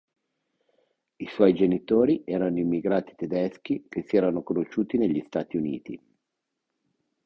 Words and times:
I 1.19 1.27
suoi 1.27 1.53
genitori 1.53 2.23
erano 2.25 2.57
immigrati 2.57 3.13
tedeschi 3.15 3.85
che 3.87 4.01
si 4.07 4.15
erano 4.17 4.41
conosciuti 4.41 4.97
negli 4.97 5.21
Stati 5.23 5.57
Uniti. 5.57 6.01